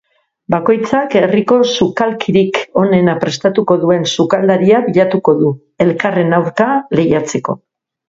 [0.51, 5.55] Bakoitzak herriko sukalkirik onena prestatuko duen sukaldaria bilatuko du,
[5.89, 7.61] elkarren aurka lehiatzeko.